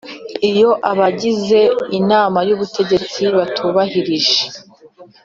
Iyo 0.49 0.69
abagize 0.91 1.59
Inama 1.99 2.39
y 2.47 2.51
Ubutegetsi 2.55 3.21
batubahirije 3.37 4.41